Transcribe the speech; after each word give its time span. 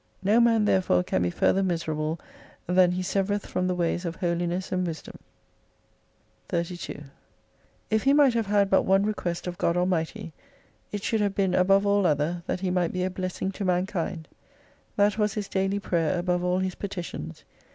No 0.23 0.39
man 0.39 0.65
therefore 0.65 1.03
can 1.03 1.21
be 1.21 1.29
further 1.29 1.61
miserable 1.61 2.19
than 2.65 2.93
he 2.93 3.03
severeth 3.03 3.45
from 3.45 3.67
the 3.67 3.75
ways 3.75 4.03
of 4.03 4.15
holiness 4.15 4.71
and 4.71 4.87
wisdom. 4.87 5.19
32 6.49 7.03
If 7.91 8.01
he 8.01 8.11
might 8.11 8.33
have 8.33 8.47
had 8.47 8.67
but 8.71 8.81
one 8.81 9.03
request 9.05 9.45
of 9.45 9.59
God 9.59 9.77
Almighty, 9.77 10.33
it 10.91 11.03
should 11.03 11.21
have 11.21 11.35
been 11.35 11.53
above 11.53 11.85
all 11.85 12.07
other, 12.07 12.41
that 12.47 12.61
he 12.61 12.71
might 12.71 12.91
be 12.91 13.03
a 13.03 13.11
blessing 13.11 13.51
to 13.51 13.63
mankind. 13.63 14.27
That 14.95 15.19
was 15.19 15.35
his 15.35 15.47
daily 15.47 15.77
prayer 15.77 16.17
above 16.17 16.43
all 16.43 16.57
his 16.57 16.73
petitions. 16.73 17.43